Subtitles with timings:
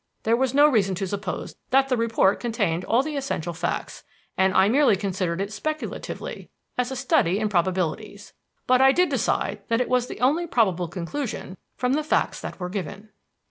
[0.23, 4.03] There was no reason to suppose that the report contained all the essential facts,
[4.35, 8.33] and I merely considered it speculatively as a study in probabilities.
[8.65, 12.59] But I did decide that that was the only probable conclusion from the facts that
[12.59, 13.09] were given.